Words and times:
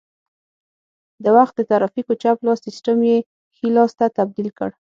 د 1.23 1.25
وخت 1.37 1.53
د 1.57 1.61
ترافیکو 1.71 2.13
چپ 2.21 2.37
لاس 2.45 2.59
سیسټم 2.67 2.97
یې 3.09 3.17
ښي 3.55 3.67
لاس 3.75 3.91
ته 3.99 4.05
تبدیل 4.17 4.49
کړ 4.57 4.69